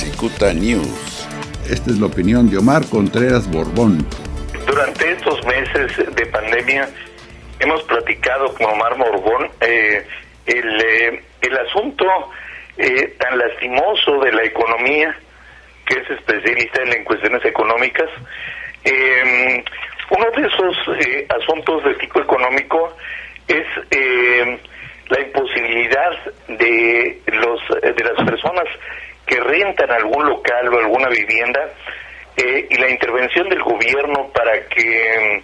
Cicuta 0.00 0.54
News. 0.54 1.28
Esta 1.68 1.90
es 1.90 1.98
la 1.98 2.06
opinión 2.06 2.48
de 2.48 2.56
Omar 2.56 2.80
Contreras 2.88 3.46
Borbón. 3.50 3.98
Durante 4.66 5.12
estos 5.12 5.44
meses 5.44 6.14
de 6.16 6.24
pandemia 6.24 6.88
hemos 7.58 7.82
platicado 7.82 8.54
con 8.54 8.70
Omar 8.70 8.96
Borbón 8.96 9.50
eh, 9.60 10.06
el, 10.46 10.80
eh, 10.80 11.22
el 11.42 11.58
asunto 11.58 12.06
eh, 12.78 13.14
tan 13.18 13.36
lastimoso 13.36 14.20
de 14.20 14.32
la 14.32 14.42
economía, 14.42 15.14
que 15.84 16.00
es 16.00 16.10
especialista 16.10 16.82
en 16.82 17.04
cuestiones 17.04 17.44
económicas. 17.44 18.08
uno 20.10 20.26
de 20.34 20.46
esos 20.46 20.76
asuntos 21.42 21.84
de 21.84 21.94
tipo 21.96 22.22
económico 22.22 22.96
es 23.46 23.66
la 25.10 25.20
imposibilidad 25.20 26.12
de 26.48 27.20
los 27.26 27.60
de 27.82 28.04
las 28.04 28.24
personas 28.24 28.64
que 29.30 29.38
rentan 29.38 29.90
algún 29.92 30.26
local 30.26 30.74
o 30.74 30.78
alguna 30.80 31.08
vivienda 31.08 31.60
eh, 32.36 32.66
y 32.68 32.76
la 32.78 32.90
intervención 32.90 33.48
del 33.48 33.62
gobierno 33.62 34.28
para 34.34 34.66
que 34.66 35.42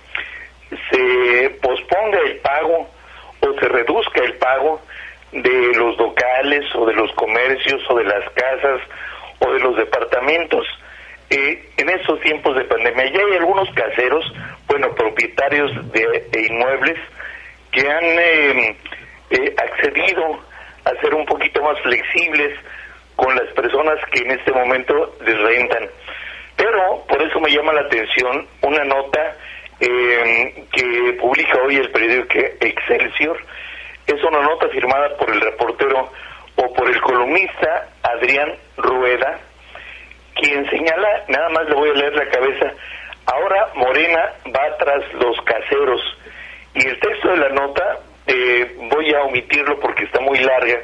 mm, 0.70 0.74
se 0.90 1.50
posponga 1.62 2.18
el 2.26 2.38
pago 2.38 2.88
o 3.40 3.52
se 3.60 3.68
reduzca 3.68 4.24
el 4.24 4.34
pago 4.38 4.80
de 5.30 5.72
los 5.76 5.96
locales 5.98 6.64
o 6.74 6.84
de 6.86 6.94
los 6.94 7.12
comercios 7.12 7.80
o 7.88 7.96
de 7.96 8.04
las 8.04 8.28
casas 8.30 8.80
o 9.38 9.52
de 9.52 9.60
los 9.60 9.76
departamentos. 9.76 10.66
Eh, 11.30 11.68
en 11.76 11.88
estos 11.88 12.20
tiempos 12.20 12.56
de 12.56 12.64
pandemia 12.64 13.12
ya 13.12 13.20
hay 13.20 13.36
algunos 13.38 13.70
caseros, 13.70 14.24
bueno, 14.66 14.92
propietarios 14.96 15.70
de, 15.92 16.48
inmuebles 16.48 16.98
que 17.70 17.88
han 17.88 18.04
eh, 18.04 18.76
accedido 19.58 20.40
a 20.84 21.00
ser 21.00 21.14
un 21.14 21.24
poquito 21.26 21.62
más 21.62 21.80
flexibles 21.82 22.52
con 23.16 23.34
las 23.34 23.52
personas 23.54 23.98
que 24.10 24.20
en 24.20 24.30
este 24.32 24.52
momento 24.52 25.16
les 25.24 25.38
rentan. 25.38 25.88
Pero 26.56 27.04
por 27.08 27.20
eso 27.22 27.40
me 27.40 27.50
llama 27.50 27.72
la 27.72 27.82
atención 27.82 28.46
una 28.62 28.84
nota 28.84 29.36
eh, 29.80 30.64
que 30.72 31.16
publica 31.20 31.58
hoy 31.62 31.76
el 31.76 31.90
periódico 31.90 32.38
Excelsior. 32.60 33.38
Es 34.06 34.22
una 34.22 34.40
nota 34.40 34.68
firmada 34.68 35.16
por 35.16 35.30
el 35.30 35.40
reportero 35.40 36.10
o 36.56 36.72
por 36.72 36.88
el 36.88 37.00
columnista 37.00 37.88
Adrián 38.02 38.54
Rueda, 38.76 39.38
quien 40.34 40.68
señala, 40.70 41.24
nada 41.28 41.48
más 41.50 41.68
le 41.68 41.74
voy 41.74 41.90
a 41.90 41.94
leer 41.94 42.14
la 42.14 42.28
cabeza, 42.28 42.72
ahora 43.26 43.68
Morena 43.74 44.32
va 44.46 44.76
tras 44.78 45.12
los 45.14 45.38
caseros. 45.42 46.00
Y 46.74 46.86
el 46.86 46.98
texto 47.00 47.30
de 47.30 47.36
la 47.36 47.48
nota 47.50 47.98
eh, 48.26 48.76
voy 48.90 49.14
a 49.14 49.22
omitirlo 49.22 49.78
porque 49.80 50.04
está 50.04 50.20
muy 50.20 50.38
larga, 50.38 50.80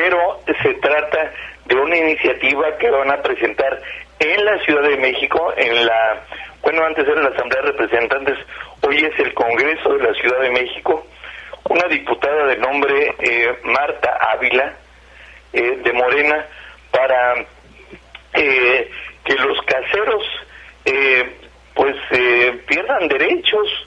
pero 0.00 0.40
se 0.62 0.74
trata 0.76 1.30
de 1.66 1.74
una 1.74 1.94
iniciativa 1.94 2.74
que 2.78 2.88
van 2.90 3.10
a 3.10 3.20
presentar 3.20 3.82
en 4.18 4.44
la 4.46 4.58
Ciudad 4.64 4.88
de 4.88 4.96
México, 4.96 5.52
en 5.58 5.84
la, 5.84 6.24
bueno, 6.62 6.82
antes 6.86 7.06
era 7.06 7.20
la 7.20 7.28
Asamblea 7.28 7.60
de 7.62 7.72
Representantes, 7.72 8.38
hoy 8.80 8.96
es 8.96 9.18
el 9.18 9.34
Congreso 9.34 9.92
de 9.92 10.02
la 10.04 10.14
Ciudad 10.14 10.40
de 10.40 10.50
México, 10.52 11.06
una 11.68 11.86
diputada 11.88 12.46
de 12.46 12.56
nombre 12.56 13.14
eh, 13.18 13.58
Marta 13.64 14.16
Ávila, 14.32 14.72
eh, 15.52 15.78
de 15.84 15.92
Morena, 15.92 16.46
para 16.90 17.34
eh, 18.32 18.90
que 19.22 19.34
los 19.34 19.60
caseros 19.66 20.24
pues 21.74 21.96
pierdan 22.66 23.06
derechos, 23.06 23.86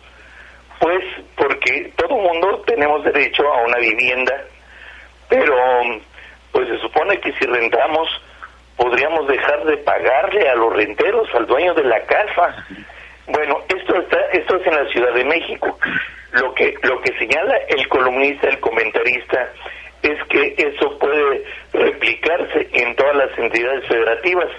pues 0.79 1.03
porque 1.35 1.91
todo 1.95 2.17
mundo 2.17 2.63
tenemos 2.65 3.03
derecho 3.03 3.51
a 3.51 3.63
una 3.63 3.77
vivienda, 3.77 4.45
pero 5.29 5.55
pues 6.51 6.67
se 6.67 6.77
supone 6.79 7.19
que 7.19 7.33
si 7.33 7.45
rentamos 7.45 8.07
podríamos 8.77 9.27
dejar 9.27 9.63
de 9.65 9.77
pagarle 9.77 10.49
a 10.49 10.55
los 10.55 10.73
renteros, 10.73 11.27
al 11.33 11.45
dueño 11.45 11.73
de 11.73 11.83
la 11.83 12.01
casa. 12.01 12.65
Bueno, 13.27 13.61
esto 13.69 13.95
está, 13.95 14.19
esto 14.33 14.57
es 14.57 14.67
en 14.67 14.75
la 14.75 14.85
Ciudad 14.91 15.13
de 15.13 15.25
México. 15.25 15.77
Lo 16.31 16.53
que 16.53 16.73
lo 16.81 16.99
que 17.01 17.13
señala 17.17 17.55
el 17.69 17.87
columnista, 17.87 18.49
el 18.49 18.59
comentarista, 18.59 19.49
es 20.01 20.21
que 20.27 20.55
eso 20.57 20.97
puede 20.99 21.43
replicarse 21.71 22.67
en 22.73 22.95
todas 22.95 23.15
las 23.15 23.37
entidades 23.37 23.87
federativas. 23.87 24.49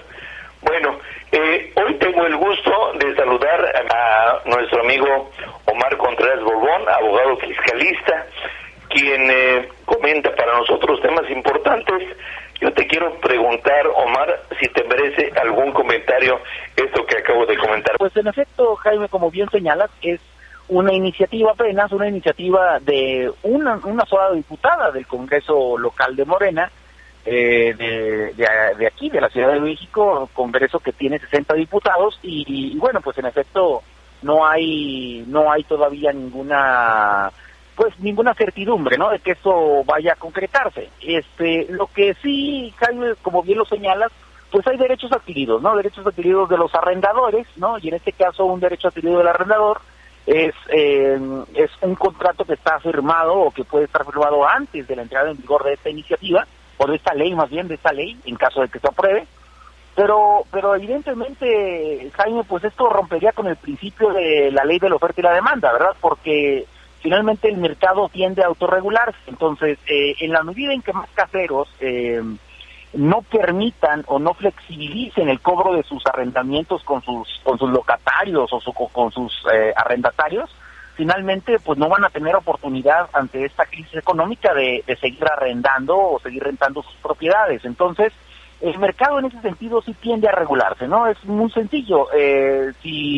Bueno, 0.61 0.99
eh, 1.31 1.71
hoy 1.75 1.93
tengo 1.95 2.25
el 2.25 2.35
gusto 2.37 2.93
de 2.97 3.15
saludar 3.15 3.61
a 3.91 4.41
nuestro 4.45 4.81
amigo 4.81 5.29
Omar 5.65 5.95
Contreras 5.97 6.41
Borbón, 6.41 6.89
abogado 6.89 7.37
fiscalista, 7.37 8.25
quien 8.89 9.29
eh, 9.29 9.69
comenta 9.85 10.33
para 10.35 10.57
nosotros 10.57 11.01
temas 11.01 11.29
importantes. 11.29 12.17
Yo 12.61 12.71
te 12.73 12.87
quiero 12.87 13.13
preguntar, 13.19 13.85
Omar, 13.87 14.41
si 14.59 14.67
te 14.69 14.83
merece 14.85 15.31
algún 15.41 15.71
comentario 15.73 16.39
esto 16.75 17.05
que 17.05 17.17
acabo 17.17 17.45
de 17.45 17.57
comentar. 17.57 17.97
Pues 17.97 18.15
en 18.15 18.27
efecto, 18.27 18.75
Jaime, 18.77 19.09
como 19.09 19.29
bien 19.29 19.49
señalas, 19.49 19.91
es 20.01 20.21
una 20.67 20.93
iniciativa 20.93 21.51
apenas, 21.51 21.91
una 21.91 22.07
iniciativa 22.07 22.79
de 22.79 23.31
una, 23.43 23.79
una 23.83 24.05
sola 24.05 24.31
diputada 24.31 24.91
del 24.91 25.05
Congreso 25.05 25.77
local 25.77 26.15
de 26.15 26.25
Morena, 26.25 26.71
eh, 27.25 27.73
de, 27.77 28.33
de, 28.33 28.87
aquí, 28.87 29.09
de 29.09 29.21
la 29.21 29.29
Ciudad 29.29 29.51
de 29.51 29.59
México, 29.59 30.29
Congreso 30.33 30.79
que 30.79 30.93
tiene 30.93 31.19
60 31.19 31.55
diputados 31.55 32.19
y, 32.21 32.45
y, 32.47 32.77
bueno, 32.77 33.01
pues 33.01 33.17
en 33.17 33.25
efecto 33.25 33.81
no 34.21 34.45
hay 34.47 35.23
no 35.27 35.51
hay 35.51 35.63
todavía 35.63 36.11
ninguna 36.11 37.31
pues 37.75 37.99
ninguna 37.99 38.33
certidumbre, 38.33 38.97
¿no? 38.97 39.09
De 39.09 39.19
que 39.19 39.31
eso 39.31 39.83
vaya 39.85 40.13
a 40.13 40.17
concretarse. 40.17 40.89
Este, 41.01 41.67
lo 41.69 41.87
que 41.87 42.13
sí, 42.21 42.73
Jaime, 42.77 43.15
como 43.21 43.43
bien 43.43 43.57
lo 43.57 43.65
señalas, 43.65 44.11
pues 44.51 44.65
hay 44.67 44.77
derechos 44.77 45.11
adquiridos, 45.11 45.61
¿no? 45.61 45.75
Derechos 45.75 46.07
adquiridos 46.07 46.49
de 46.49 46.57
los 46.57 46.73
arrendadores, 46.73 47.47
¿no? 47.57 47.77
Y 47.79 47.89
en 47.89 47.95
este 47.95 48.13
caso 48.13 48.45
un 48.45 48.59
derecho 48.59 48.87
adquirido 48.87 49.17
del 49.17 49.27
arrendador 49.27 49.81
es 50.25 50.55
eh, 50.69 51.19
es 51.53 51.69
un 51.81 51.95
contrato 51.95 52.45
que 52.45 52.53
está 52.53 52.79
firmado 52.79 53.33
o 53.35 53.51
que 53.51 53.63
puede 53.63 53.85
estar 53.85 54.05
firmado 54.05 54.47
antes 54.47 54.87
de 54.87 54.95
la 54.95 55.03
entrada 55.03 55.29
en 55.29 55.37
vigor 55.37 55.63
de 55.63 55.73
esta 55.73 55.89
iniciativa 55.89 56.47
o 56.77 56.87
de 56.87 56.95
esta 56.95 57.13
ley, 57.13 57.33
más 57.35 57.49
bien 57.49 57.67
de 57.67 57.75
esta 57.75 57.91
ley, 57.91 58.17
en 58.25 58.35
caso 58.35 58.61
de 58.61 58.69
que 58.69 58.79
se 58.79 58.87
apruebe. 58.87 59.27
Pero, 59.95 60.43
pero 60.51 60.75
evidentemente, 60.75 62.11
Jaime, 62.13 62.43
pues 62.43 62.63
esto 62.65 62.89
rompería 62.89 63.31
con 63.31 63.47
el 63.47 63.55
principio 63.55 64.11
de 64.11 64.51
la 64.51 64.65
ley 64.65 64.77
de 64.77 64.89
la 64.89 64.95
oferta 64.95 65.21
y 65.21 65.23
la 65.23 65.33
demanda, 65.33 65.71
¿verdad? 65.71 65.95
Porque 66.01 66.65
finalmente 67.01 67.49
el 67.49 67.57
mercado 67.57 68.09
tiende 68.09 68.43
a 68.43 68.47
autorregularse. 68.47 69.17
Entonces, 69.27 69.77
eh, 69.87 70.15
en 70.19 70.31
la 70.31 70.43
medida 70.43 70.73
en 70.73 70.81
que 70.81 70.93
más 70.93 71.09
caseros 71.13 71.67
eh, 71.79 72.21
no 72.93 73.21
permitan 73.21 74.03
o 74.07 74.19
no 74.19 74.33
flexibilicen 74.33 75.29
el 75.29 75.39
cobro 75.39 75.73
de 75.73 75.83
sus 75.83 76.05
arrendamientos 76.05 76.83
con 76.83 77.01
sus 77.01 77.27
con 77.43 77.57
sus 77.59 77.69
locatarios 77.69 78.49
o 78.51 78.89
con 78.89 79.11
sus 79.11 79.33
eh, 79.53 79.73
arrendatarios, 79.75 80.49
finalmente 80.95 81.57
pues 81.63 81.77
no 81.77 81.89
van 81.89 82.05
a 82.05 82.09
tener 82.09 82.35
oportunidad 82.35 83.09
ante 83.13 83.45
esta 83.45 83.65
crisis 83.65 83.95
económica 83.95 84.53
de, 84.53 84.83
de 84.87 84.95
seguir 84.97 85.25
arrendando 85.25 85.97
o 85.97 86.19
seguir 86.19 86.43
rentando 86.43 86.81
sus 86.83 86.95
propiedades. 86.95 87.65
Entonces, 87.65 88.13
el 88.61 88.79
mercado 88.79 89.19
en 89.19 89.25
ese 89.25 89.41
sentido 89.41 89.81
sí 89.81 89.93
tiende 89.93 90.29
a 90.29 90.31
regularse, 90.31 90.87
¿no? 90.87 91.07
Es 91.07 91.23
muy 91.25 91.51
sencillo. 91.51 92.07
si 92.81 93.14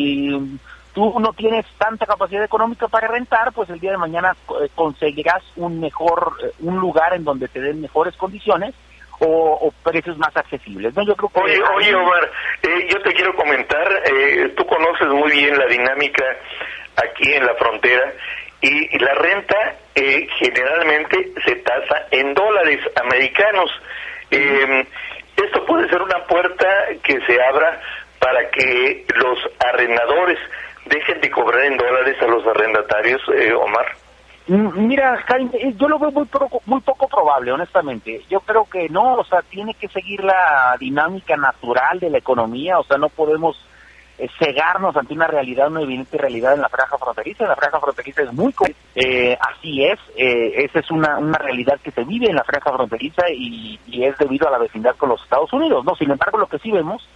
tú 0.98 1.20
no 1.20 1.32
tienes 1.32 1.64
tanta 1.78 2.06
capacidad 2.06 2.42
económica 2.42 2.88
para 2.88 3.06
rentar, 3.06 3.52
pues 3.52 3.70
el 3.70 3.78
día 3.78 3.92
de 3.92 3.98
mañana 3.98 4.34
eh, 4.60 4.68
conseguirás 4.74 5.44
un 5.54 5.78
mejor, 5.78 6.32
eh, 6.42 6.50
un 6.58 6.76
lugar 6.80 7.14
en 7.14 7.22
donde 7.22 7.46
te 7.46 7.60
den 7.60 7.80
mejores 7.80 8.16
condiciones 8.16 8.74
o, 9.20 9.72
precios 9.84 10.18
más 10.18 10.36
accesibles. 10.36 10.92
¿no? 10.96 11.04
Yo 11.04 11.14
creo 11.14 11.28
que 11.28 11.40
oye, 11.40 11.62
oye 11.76 11.94
Omar, 11.94 12.28
eh, 12.64 12.88
yo 12.90 13.00
te 13.02 13.12
quiero 13.12 13.32
comentar, 13.36 13.86
tú 14.56 14.66
conoces 14.66 15.06
muy 15.08 15.30
bien 15.30 15.56
la 15.56 15.66
dinámica 15.66 16.24
aquí 16.96 17.32
en 17.32 17.46
la 17.46 17.54
frontera 17.54 18.12
y, 18.60 18.98
la 18.98 19.14
renta 19.14 19.76
generalmente 19.94 21.32
se 21.44 21.56
tasa 21.56 22.06
en 22.10 22.34
dólares 22.34 22.80
americanos. 23.00 23.70
Em, 24.32 24.84
esto 25.36 25.64
puede 25.64 25.88
ser 25.88 26.02
una 26.02 26.24
puerta 26.26 26.66
que 27.04 27.20
se 27.20 27.40
abra 27.40 27.80
para 28.18 28.50
que 28.50 29.04
los 29.14 29.38
arrendadores 29.60 30.38
dejen 30.88 31.20
de 31.20 31.30
cobrar 31.30 31.64
en 31.64 31.76
dólares 31.76 32.16
a 32.20 32.26
los 32.26 32.46
arrendatarios, 32.46 33.20
eh, 33.34 33.52
Omar? 33.54 33.86
Mm, 34.48 34.86
mira, 34.86 35.16
Jaime, 35.26 35.50
eh, 35.54 35.74
yo 35.76 35.88
lo 35.88 35.98
veo 35.98 36.10
muy 36.10 36.24
poco, 36.24 36.62
muy 36.64 36.80
poco 36.80 37.06
probable, 37.06 37.52
honestamente. 37.52 38.22
Yo 38.30 38.40
creo 38.40 38.64
que 38.64 38.88
no, 38.88 39.16
o 39.16 39.24
sea, 39.24 39.42
tiene 39.42 39.74
que 39.74 39.88
seguir 39.88 40.24
la 40.24 40.74
dinámica 40.80 41.36
natural 41.36 42.00
de 42.00 42.10
la 42.10 42.18
economía, 42.18 42.78
o 42.78 42.84
sea, 42.84 42.96
no 42.96 43.10
podemos 43.10 43.62
eh, 44.16 44.26
cegarnos 44.38 44.96
ante 44.96 45.12
una 45.12 45.26
realidad, 45.26 45.68
una 45.68 45.82
evidente 45.82 46.16
realidad 46.16 46.54
en 46.54 46.62
la 46.62 46.70
franja 46.70 46.96
fronteriza. 46.96 47.46
La 47.46 47.56
franja 47.56 47.78
fronteriza 47.78 48.22
es 48.22 48.32
muy... 48.32 48.54
Eh, 48.94 49.36
así 49.38 49.84
es, 49.84 50.00
esa 50.16 50.80
es 50.80 50.90
una, 50.90 51.18
una 51.18 51.38
realidad 51.38 51.78
que 51.80 51.90
se 51.90 52.04
vive 52.04 52.28
en 52.28 52.36
la 52.36 52.42
franja 52.42 52.72
fronteriza 52.72 53.28
y 53.30 53.78
es 54.02 54.16
debido 54.16 54.48
a 54.48 54.50
la 54.50 54.58
vecindad 54.58 54.96
con 54.96 55.10
los 55.10 55.22
Estados 55.22 55.52
Unidos, 55.52 55.84
¿no? 55.84 55.94
Sin 55.94 56.10
embargo, 56.10 56.38
lo 56.38 56.48
que 56.48 56.58
sí 56.58 56.72
vemos 56.72 57.06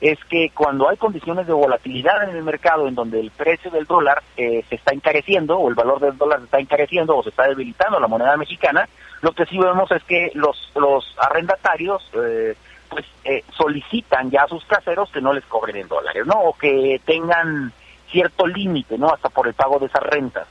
es 0.00 0.18
que 0.24 0.50
cuando 0.54 0.88
hay 0.88 0.96
condiciones 0.96 1.46
de 1.46 1.52
volatilidad 1.52 2.24
en 2.24 2.36
el 2.36 2.42
mercado 2.42 2.88
en 2.88 2.94
donde 2.94 3.20
el 3.20 3.30
precio 3.30 3.70
del 3.70 3.84
dólar 3.84 4.22
eh, 4.36 4.64
se 4.68 4.76
está 4.76 4.94
encareciendo 4.94 5.58
o 5.58 5.68
el 5.68 5.74
valor 5.74 6.00
del 6.00 6.16
dólar 6.16 6.38
se 6.38 6.44
está 6.46 6.58
encareciendo 6.58 7.16
o 7.16 7.22
se 7.22 7.28
está 7.28 7.46
debilitando 7.48 8.00
la 8.00 8.08
moneda 8.08 8.36
mexicana, 8.36 8.88
lo 9.20 9.32
que 9.32 9.44
sí 9.46 9.58
vemos 9.58 9.90
es 9.92 10.02
que 10.04 10.30
los, 10.34 10.72
los 10.74 11.14
arrendatarios 11.18 12.02
eh, 12.14 12.56
pues 12.88 13.04
eh, 13.24 13.44
solicitan 13.56 14.30
ya 14.30 14.42
a 14.42 14.48
sus 14.48 14.64
caseros 14.64 15.10
que 15.10 15.20
no 15.20 15.32
les 15.32 15.44
cobren 15.44 15.76
en 15.76 15.88
dólares, 15.88 16.26
¿no? 16.26 16.40
O 16.40 16.52
que 16.54 17.00
tengan 17.04 17.72
cierto 18.10 18.46
límite, 18.46 18.98
¿no? 18.98 19.08
Hasta 19.08 19.28
por 19.28 19.46
el 19.46 19.54
pago 19.54 19.78
de 19.78 19.86
esas 19.86 20.02
rentas. 20.02 20.48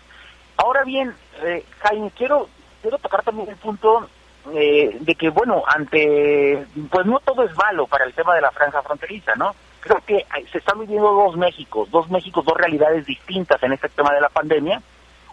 Ahora 0.57 0.83
bien, 0.83 1.13
eh, 1.43 1.65
Jaime, 1.79 2.11
quiero, 2.15 2.47
quiero 2.81 2.97
tocar 2.99 3.23
también 3.23 3.49
el 3.49 3.57
punto 3.57 4.07
eh, 4.53 4.97
de 4.99 5.15
que, 5.15 5.29
bueno, 5.29 5.63
ante, 5.67 6.65
pues 6.89 7.05
no 7.05 7.19
todo 7.19 7.43
es 7.43 7.55
malo 7.57 7.87
para 7.87 8.05
el 8.05 8.13
tema 8.13 8.35
de 8.35 8.41
la 8.41 8.51
franja 8.51 8.81
fronteriza, 8.81 9.35
¿no? 9.35 9.55
Creo 9.79 10.01
que 10.05 10.25
se 10.51 10.57
están 10.57 10.79
viviendo 10.79 11.11
dos 11.11 11.37
Méxicos, 11.37 11.89
dos 11.89 12.09
Méxicos, 12.09 12.43
dos 12.45 12.57
realidades 12.57 13.05
distintas 13.05 13.61
en 13.63 13.73
este 13.73 13.89
tema 13.89 14.13
de 14.13 14.21
la 14.21 14.29
pandemia. 14.29 14.81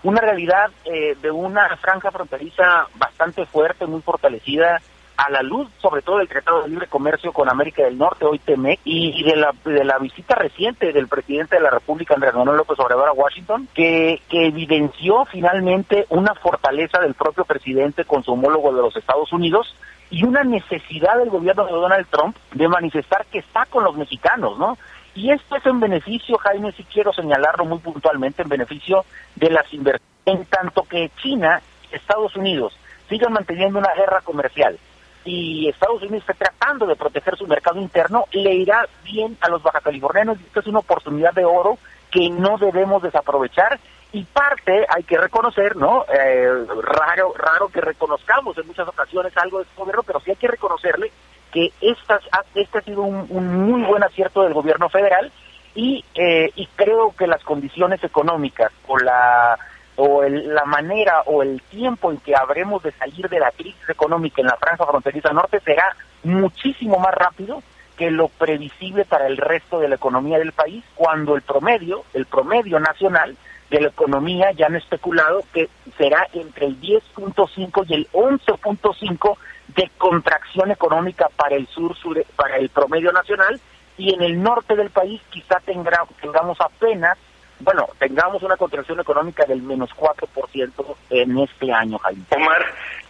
Una 0.02 0.20
realidad 0.20 0.70
eh, 0.84 1.16
de 1.20 1.30
una 1.30 1.76
franja 1.76 2.10
fronteriza 2.10 2.86
bastante 2.94 3.44
fuerte, 3.46 3.86
muy 3.86 4.02
fortalecida, 4.02 4.80
a 5.16 5.30
la 5.30 5.42
luz 5.42 5.68
sobre 5.80 6.02
todo 6.02 6.18
del 6.18 6.28
Tratado 6.28 6.62
de 6.62 6.68
Libre 6.68 6.86
Comercio 6.86 7.32
con 7.32 7.48
América 7.48 7.82
del 7.82 7.98
Norte, 7.98 8.24
hoy 8.24 8.38
TEMEC, 8.38 8.80
y, 8.84 9.22
de, 9.24 9.36
la, 9.36 9.54
de 9.64 9.84
la 9.84 9.98
visita 9.98 10.34
reciente 10.34 10.92
del 10.92 11.08
presidente 11.08 11.56
de 11.56 11.62
la 11.62 11.70
República, 11.70 12.14
Andrés 12.14 12.34
Manuel 12.34 12.58
López 12.58 12.78
Obrador, 12.78 13.08
a 13.08 13.12
Washington, 13.12 13.68
que, 13.74 14.20
que 14.28 14.46
evidenció 14.46 15.24
finalmente 15.26 16.06
una 16.10 16.34
fortaleza 16.34 17.00
del 17.00 17.14
propio 17.14 17.44
presidente 17.44 18.04
con 18.04 18.22
su 18.22 18.32
homólogo 18.32 18.74
de 18.74 18.82
los 18.82 18.96
Estados 18.96 19.32
Unidos 19.32 19.74
y 20.10 20.24
una 20.24 20.44
necesidad 20.44 21.16
del 21.18 21.30
gobierno 21.30 21.64
de 21.66 21.72
Donald 21.72 22.06
Trump 22.10 22.36
de 22.52 22.68
manifestar 22.68 23.26
que 23.26 23.38
está 23.38 23.66
con 23.66 23.84
los 23.84 23.96
mexicanos, 23.96 24.58
¿no? 24.58 24.78
Y 25.14 25.30
esto 25.30 25.56
es 25.56 25.64
en 25.64 25.80
beneficio, 25.80 26.36
Jaime, 26.38 26.72
si 26.72 26.84
quiero 26.84 27.12
señalarlo 27.12 27.64
muy 27.64 27.78
puntualmente, 27.78 28.42
en 28.42 28.50
beneficio 28.50 29.04
de 29.34 29.50
las 29.50 29.72
inversiones, 29.72 30.06
en 30.26 30.44
tanto 30.44 30.82
que 30.82 31.10
China, 31.22 31.62
Estados 31.90 32.36
Unidos, 32.36 32.76
sigan 33.08 33.32
manteniendo 33.32 33.78
una 33.78 33.94
guerra 33.94 34.20
comercial 34.20 34.78
y 35.26 35.68
Estados 35.68 36.02
Unidos 36.02 36.24
está 36.28 36.34
tratando 36.34 36.86
de 36.86 36.96
proteger 36.96 37.36
su 37.36 37.46
mercado 37.46 37.80
interno, 37.80 38.24
le 38.32 38.54
irá 38.54 38.86
bien 39.04 39.36
a 39.40 39.48
los 39.48 39.62
bajacalifornianos. 39.62 40.38
Esta 40.40 40.60
es 40.60 40.66
una 40.66 40.78
oportunidad 40.78 41.34
de 41.34 41.44
oro 41.44 41.78
que 42.10 42.30
no 42.30 42.56
debemos 42.58 43.02
desaprovechar 43.02 43.78
y 44.12 44.22
parte 44.22 44.86
hay 44.88 45.02
que 45.02 45.18
reconocer, 45.18 45.76
¿no? 45.76 46.04
Eh, 46.04 46.48
raro, 46.80 47.34
raro 47.36 47.68
que 47.68 47.80
reconozcamos 47.80 48.56
en 48.56 48.66
muchas 48.66 48.88
ocasiones 48.88 49.36
algo 49.36 49.58
de 49.58 49.64
este 49.64 49.76
gobierno, 49.76 50.02
pero 50.04 50.20
sí 50.20 50.30
hay 50.30 50.36
que 50.36 50.48
reconocerle 50.48 51.10
que 51.52 51.72
estas, 51.80 52.22
este 52.54 52.78
ha 52.78 52.82
sido 52.82 53.02
un, 53.02 53.26
muy 53.68 53.82
buen 53.82 54.04
acierto 54.04 54.42
del 54.42 54.54
gobierno 54.54 54.88
federal 54.88 55.32
y, 55.74 56.04
eh, 56.14 56.50
y 56.54 56.66
creo 56.76 57.14
que 57.18 57.26
las 57.26 57.42
condiciones 57.42 58.02
económicas 58.04 58.72
o 58.86 58.96
la 58.98 59.58
o 59.96 60.22
la 60.22 60.64
manera 60.64 61.22
o 61.26 61.42
el 61.42 61.60
tiempo 61.62 62.10
en 62.10 62.18
que 62.18 62.36
habremos 62.36 62.82
de 62.82 62.92
salir 62.92 63.28
de 63.28 63.40
la 63.40 63.50
crisis 63.50 63.88
económica 63.88 64.40
en 64.40 64.48
la 64.48 64.56
franja 64.56 64.86
fronteriza 64.86 65.32
norte 65.32 65.60
será 65.60 65.96
muchísimo 66.22 66.98
más 66.98 67.14
rápido 67.14 67.62
que 67.96 68.10
lo 68.10 68.28
previsible 68.28 69.06
para 69.06 69.26
el 69.26 69.38
resto 69.38 69.80
de 69.80 69.88
la 69.88 69.94
economía 69.94 70.38
del 70.38 70.52
país, 70.52 70.84
cuando 70.94 71.34
el 71.34 71.42
promedio, 71.42 72.04
el 72.12 72.26
promedio 72.26 72.78
nacional 72.78 73.36
de 73.70 73.80
la 73.80 73.88
economía 73.88 74.52
ya 74.52 74.66
han 74.66 74.76
especulado 74.76 75.42
que 75.52 75.68
será 75.96 76.26
entre 76.34 76.66
el 76.66 76.80
10.5 76.80 77.84
y 77.88 77.94
el 77.94 78.08
11.5 78.12 79.36
de 79.68 79.90
contracción 79.98 80.70
económica 80.70 81.28
para 81.36 81.56
el 81.56 81.66
sur, 81.68 81.96
sur, 81.96 82.22
para 82.36 82.56
el 82.56 82.68
promedio 82.68 83.12
nacional 83.12 83.60
y 83.98 84.14
en 84.14 84.22
el 84.22 84.42
norte 84.42 84.76
del 84.76 84.90
país 84.90 85.20
quizá 85.30 85.58
tengamos 85.60 86.60
apenas 86.60 87.16
bueno, 87.60 87.86
tengamos 87.98 88.42
una 88.42 88.56
contracción 88.56 89.00
económica 89.00 89.44
del 89.44 89.62
menos 89.62 89.90
4% 89.96 90.96
en 91.10 91.38
este 91.38 91.72
año, 91.72 91.98
Jaime. 91.98 92.22
Omar, 92.30 92.64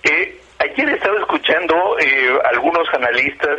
eh, 0.05 0.41
ayer 0.59 0.89
estaba 0.91 1.19
escuchando 1.19 1.99
eh, 1.99 2.39
algunos 2.53 2.89
analistas 2.95 3.59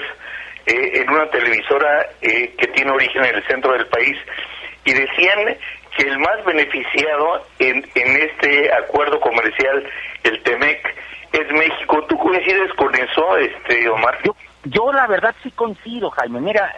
eh, 0.66 1.02
en 1.02 1.10
una 1.10 1.30
televisora 1.30 2.08
eh, 2.22 2.54
que 2.58 2.68
tiene 2.68 2.92
origen 2.92 3.24
en 3.24 3.36
el 3.36 3.48
centro 3.48 3.74
del 3.74 3.88
país 3.88 4.18
y 4.86 4.94
decían 4.94 5.58
que 5.96 6.04
el 6.04 6.20
más 6.20 6.44
beneficiado 6.46 7.46
en, 7.60 7.78
en 7.96 8.30
este 8.30 8.72
acuerdo 8.74 9.20
comercial, 9.20 9.84
el 10.24 10.44
TEMEC, 10.44 10.96
es 11.34 11.52
México. 11.52 12.04
¿Tú 12.08 12.18
coincides 12.18 12.74
con 12.74 12.94
eso, 12.96 13.38
este 13.38 13.90
Omar? 13.90 14.18
Yo, 14.24 14.36
yo 14.66 14.92
la 14.92 15.08
verdad 15.08 15.36
sí 15.44 15.52
coincido, 15.52 16.10
Jaime. 16.12 16.40
Mira, 16.40 16.74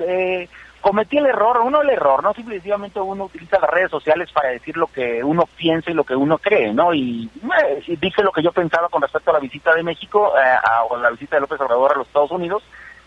eh, 0.00 0.48
cometí 0.80 1.18
el 1.18 1.26
error, 1.26 1.60
uno 1.64 1.80
el 1.80 1.90
error, 1.90 2.22
no 2.22 2.32
simplemente 2.34 3.00
uno 3.00 3.24
utiliza 3.24 3.58
las 3.58 3.70
redes 3.70 3.90
sociales 3.90 4.30
para 4.32 4.50
decir 4.50 4.76
lo 4.76 4.86
que 4.86 5.22
uno 5.22 5.44
piensa 5.56 5.90
y 5.90 5.94
lo 5.94 6.04
que 6.04 6.14
uno 6.14 6.38
cree, 6.38 6.72
¿no? 6.72 6.94
Y 6.94 7.30
eh, 7.64 7.96
dije 8.00 8.22
lo 8.22 8.32
que 8.32 8.42
yo 8.42 8.52
pensaba 8.52 8.88
con 8.88 9.02
respecto 9.02 9.30
a 9.30 9.34
la 9.34 9.40
visita 9.40 9.74
de 9.74 9.82
México, 9.82 10.32
eh, 10.36 10.40
a, 10.42 10.96
la 10.96 11.10
visita 11.10 11.36
de 11.36 11.40
López 11.40 11.60
Obrador 11.60 11.92
a 11.92 11.98
los 11.98 12.06
Estados 12.06 12.30
Unidos, 12.30 12.62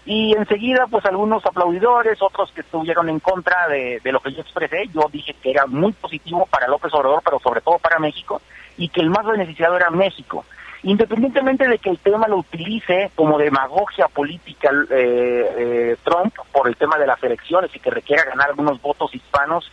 y 0.06 0.36
enseguida 0.36 0.88
pues 0.90 1.06
algunos 1.06 1.46
aplaudidores, 1.46 2.22
otros 2.22 2.52
que 2.52 2.62
estuvieron 2.62 3.10
en 3.10 3.20
contra 3.20 3.68
de, 3.68 4.00
de 4.04 4.12
lo 4.12 4.20
que 4.20 4.34
yo 4.34 4.42
expresé, 4.42 4.88
yo 4.94 5.02
dije 5.12 5.36
que 5.42 5.52
era 5.52 5.66
muy 5.68 5.92
positivo 5.94 6.48
para 6.50 6.68
López 6.68 6.94
Obrador, 6.94 7.22
pero 7.24 7.40
sobre 7.40 7.62
todo 7.62 7.78
para 7.80 8.00
México, 8.00 8.42
y 8.78 8.90
que 8.90 9.02
el 9.02 9.10
más 9.10 9.26
beneficiado 9.26 9.76
era 9.76 9.90
México 9.90 10.46
independientemente 10.84 11.68
de 11.68 11.78
que 11.78 11.90
el 11.90 12.00
tema 12.00 12.28
lo 12.28 12.38
utilice 12.38 13.12
como 13.16 13.38
demagogia 13.38 14.08
política 14.08 14.70
eh, 14.90 15.52
eh, 15.58 15.98
Trump 16.04 16.34
por 16.52 16.68
el 16.68 16.76
tema 16.76 16.98
de 16.98 17.08
las 17.08 17.22
elecciones 17.24 17.76
y 17.76 17.80
que 17.80 17.90
requiera 17.90 18.24
ganar 18.24 18.50
algunos 18.50 18.82
votos 18.82 19.14
hispanos 19.14 19.70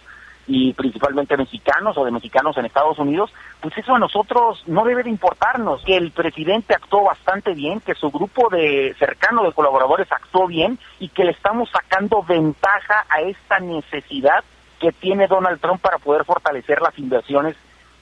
y 0.48 0.72
principalmente 0.74 1.36
mexicanos 1.36 1.98
o 1.98 2.04
de 2.04 2.12
mexicanos 2.12 2.56
en 2.56 2.66
Estados 2.66 2.98
Unidos, 2.98 3.32
pues 3.60 3.76
eso 3.76 3.94
a 3.94 3.98
nosotros 3.98 4.62
no 4.66 4.84
debe 4.84 5.02
de 5.02 5.10
importarnos, 5.10 5.82
que 5.84 5.96
el 5.96 6.12
presidente 6.12 6.74
actuó 6.74 7.04
bastante 7.04 7.52
bien, 7.52 7.80
que 7.80 7.94
su 7.94 8.10
grupo 8.10 8.48
de 8.48 8.94
cercano 8.98 9.42
de 9.42 9.52
colaboradores 9.52 10.10
actuó 10.10 10.46
bien 10.46 10.78
y 11.00 11.08
que 11.08 11.24
le 11.24 11.32
estamos 11.32 11.68
sacando 11.70 12.22
ventaja 12.22 13.06
a 13.08 13.22
esta 13.22 13.58
necesidad 13.58 14.44
que 14.80 14.92
tiene 14.92 15.26
Donald 15.26 15.60
Trump 15.60 15.80
para 15.80 15.98
poder 15.98 16.24
fortalecer 16.24 16.80
las 16.80 16.96
inversiones 16.98 17.56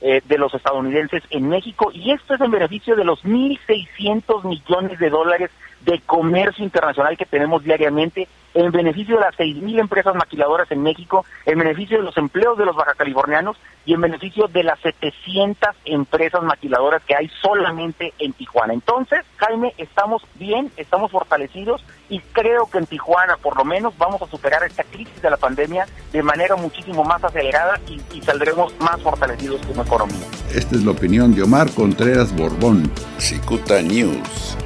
eh, 0.06 0.20
de 0.22 0.36
los 0.36 0.52
estadounidenses 0.52 1.22
en 1.30 1.48
México 1.48 1.90
y 1.90 2.10
esto 2.10 2.34
es 2.34 2.40
en 2.42 2.50
beneficio 2.50 2.94
de 2.94 3.04
los 3.04 3.24
1.600 3.24 4.44
millones 4.44 4.98
de 4.98 5.08
dólares 5.08 5.50
de 5.80 5.98
comercio 6.00 6.62
internacional 6.62 7.16
que 7.16 7.24
tenemos 7.24 7.64
diariamente 7.64 8.28
en 8.54 8.70
beneficio 8.70 9.16
de 9.16 9.22
las 9.22 9.34
6.000 9.36 9.80
empresas 9.80 10.14
maquiladoras 10.14 10.70
en 10.70 10.82
México, 10.82 11.24
en 11.44 11.58
beneficio 11.58 11.98
de 11.98 12.04
los 12.04 12.16
empleos 12.16 12.56
de 12.56 12.64
los 12.64 12.76
bajacalifornianos 12.76 13.56
y 13.84 13.94
en 13.94 14.00
beneficio 14.00 14.48
de 14.48 14.62
las 14.62 14.78
700 14.80 15.70
empresas 15.84 16.42
maquiladoras 16.42 17.02
que 17.04 17.14
hay 17.14 17.28
solamente 17.42 18.14
en 18.18 18.32
Tijuana. 18.32 18.72
Entonces, 18.72 19.20
Jaime, 19.36 19.74
estamos 19.76 20.22
bien, 20.36 20.70
estamos 20.76 21.10
fortalecidos 21.10 21.84
y 22.08 22.20
creo 22.20 22.70
que 22.70 22.78
en 22.78 22.86
Tijuana, 22.86 23.36
por 23.36 23.56
lo 23.56 23.64
menos, 23.64 23.96
vamos 23.98 24.22
a 24.22 24.26
superar 24.26 24.62
esta 24.64 24.84
crisis 24.84 25.20
de 25.20 25.30
la 25.30 25.36
pandemia 25.36 25.86
de 26.12 26.22
manera 26.22 26.56
muchísimo 26.56 27.04
más 27.04 27.22
acelerada 27.24 27.80
y, 27.88 28.00
y 28.16 28.22
saldremos 28.22 28.72
más 28.78 29.00
fortalecidos 29.02 29.60
como 29.66 29.82
economía. 29.82 30.26
Esta 30.54 30.76
es 30.76 30.84
la 30.84 30.92
opinión 30.92 31.34
de 31.34 31.42
Omar 31.42 31.70
Contreras 31.72 32.34
Borbón, 32.34 32.90
Cicuta 33.18 33.82
News. 33.82 34.56